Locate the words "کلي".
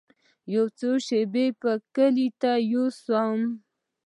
1.95-2.27